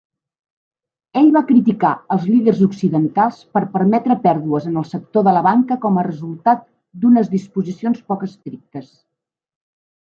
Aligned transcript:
Ell 1.19 1.27
va 1.35 1.43
criticar 1.49 1.91
els 2.15 2.25
líders 2.29 2.63
occidentals 2.67 3.43
per 3.57 3.63
permetre 3.75 4.17
pèrdues 4.25 4.67
en 4.73 4.83
el 4.83 4.89
sector 4.95 5.27
de 5.29 5.35
la 5.39 5.45
banca 5.51 5.81
com 5.87 6.01
a 6.05 6.09
resultat 6.11 6.67
d'unes 7.05 7.33
disposicions 7.37 8.03
poc 8.13 8.27
estrictes. 8.33 8.93